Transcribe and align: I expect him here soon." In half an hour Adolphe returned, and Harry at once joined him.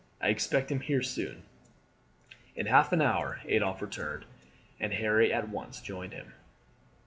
I 0.19 0.29
expect 0.29 0.71
him 0.71 0.79
here 0.79 1.03
soon." 1.03 1.43
In 2.55 2.65
half 2.65 2.91
an 2.91 3.03
hour 3.03 3.39
Adolphe 3.47 3.85
returned, 3.85 4.25
and 4.79 4.93
Harry 4.95 5.31
at 5.31 5.49
once 5.49 5.79
joined 5.79 6.13
him. 6.13 6.33